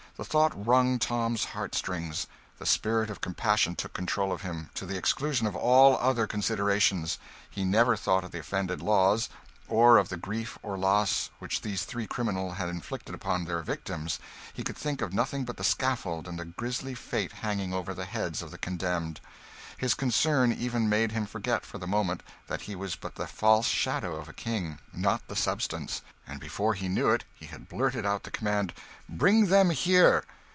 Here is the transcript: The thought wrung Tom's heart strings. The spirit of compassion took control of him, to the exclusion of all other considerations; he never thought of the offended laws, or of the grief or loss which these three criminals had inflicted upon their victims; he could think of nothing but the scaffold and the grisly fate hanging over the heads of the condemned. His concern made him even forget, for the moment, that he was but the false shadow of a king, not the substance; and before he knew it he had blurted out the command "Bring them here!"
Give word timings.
The 0.17 0.25
thought 0.25 0.67
wrung 0.67 0.99
Tom's 0.99 1.45
heart 1.45 1.73
strings. 1.73 2.27
The 2.59 2.65
spirit 2.67 3.09
of 3.09 3.21
compassion 3.21 3.75
took 3.75 3.93
control 3.93 4.31
of 4.31 4.43
him, 4.43 4.69
to 4.75 4.85
the 4.85 4.95
exclusion 4.95 5.47
of 5.47 5.55
all 5.55 5.97
other 5.97 6.27
considerations; 6.27 7.17
he 7.49 7.63
never 7.65 7.95
thought 7.95 8.23
of 8.23 8.29
the 8.31 8.37
offended 8.37 8.83
laws, 8.83 9.29
or 9.67 9.97
of 9.97 10.09
the 10.09 10.17
grief 10.17 10.59
or 10.61 10.77
loss 10.77 11.31
which 11.39 11.61
these 11.61 11.85
three 11.85 12.05
criminals 12.05 12.57
had 12.57 12.69
inflicted 12.69 13.15
upon 13.15 13.45
their 13.45 13.63
victims; 13.63 14.19
he 14.53 14.61
could 14.63 14.77
think 14.77 15.01
of 15.01 15.11
nothing 15.11 15.43
but 15.43 15.57
the 15.57 15.63
scaffold 15.63 16.27
and 16.27 16.37
the 16.37 16.45
grisly 16.45 16.93
fate 16.93 17.31
hanging 17.31 17.73
over 17.73 17.95
the 17.95 18.05
heads 18.05 18.43
of 18.43 18.51
the 18.51 18.59
condemned. 18.59 19.21
His 19.77 19.95
concern 19.95 20.49
made 20.51 20.59
him 20.61 20.93
even 20.93 21.25
forget, 21.25 21.65
for 21.65 21.79
the 21.79 21.87
moment, 21.87 22.21
that 22.45 22.61
he 22.63 22.75
was 22.75 22.95
but 22.95 23.15
the 23.15 23.25
false 23.25 23.67
shadow 23.67 24.15
of 24.17 24.29
a 24.29 24.33
king, 24.33 24.77
not 24.93 25.27
the 25.27 25.35
substance; 25.35 26.03
and 26.27 26.39
before 26.39 26.75
he 26.75 26.87
knew 26.87 27.09
it 27.09 27.23
he 27.33 27.47
had 27.47 27.67
blurted 27.67 28.05
out 28.05 28.21
the 28.21 28.29
command 28.29 28.73
"Bring 29.09 29.47
them 29.47 29.71
here!" 29.71 30.23